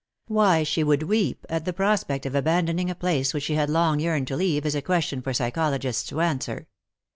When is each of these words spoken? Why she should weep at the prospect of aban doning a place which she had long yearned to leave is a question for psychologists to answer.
Why 0.25 0.63
she 0.63 0.81
should 0.81 1.03
weep 1.03 1.45
at 1.47 1.65
the 1.65 1.73
prospect 1.73 2.25
of 2.25 2.33
aban 2.33 2.65
doning 2.65 2.89
a 2.89 2.95
place 2.95 3.35
which 3.35 3.43
she 3.43 3.53
had 3.53 3.69
long 3.69 3.99
yearned 3.99 4.27
to 4.29 4.35
leave 4.35 4.65
is 4.65 4.73
a 4.73 4.81
question 4.81 5.21
for 5.21 5.31
psychologists 5.31 6.09
to 6.09 6.21
answer. 6.21 6.67